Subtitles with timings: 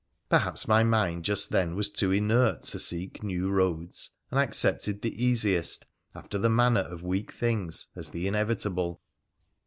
[0.29, 5.23] Perhaps my mind just then was too inert to seek new roads, and accepted the
[5.23, 5.85] easiest,
[6.15, 8.99] after the manner of weak things, as the inevitable.